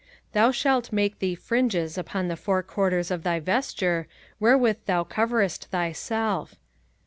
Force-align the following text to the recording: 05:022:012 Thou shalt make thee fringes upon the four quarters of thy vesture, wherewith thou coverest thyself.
05:022:012 0.29 0.31
Thou 0.33 0.51
shalt 0.51 0.91
make 0.91 1.19
thee 1.19 1.35
fringes 1.35 1.95
upon 1.95 2.27
the 2.27 2.35
four 2.35 2.63
quarters 2.63 3.11
of 3.11 3.21
thy 3.21 3.39
vesture, 3.39 4.07
wherewith 4.39 4.77
thou 4.87 5.03
coverest 5.03 5.65
thyself. 5.67 6.55